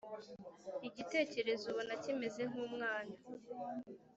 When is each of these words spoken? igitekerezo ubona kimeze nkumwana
igitekerezo 0.87 1.63
ubona 1.71 1.93
kimeze 2.03 2.41
nkumwana 2.49 3.15